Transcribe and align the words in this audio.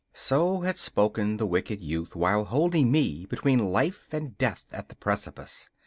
So 0.15 0.61
had 0.61 0.79
spoken 0.79 1.37
the 1.37 1.45
wicked 1.45 1.79
youth 1.79 2.15
while 2.15 2.45
holding 2.45 2.91
me 2.91 3.27
between 3.27 3.71
life 3.71 4.11
and 4.15 4.35
death 4.35 4.65
at 4.71 4.89
the 4.89 4.95
precipice. 4.95 5.69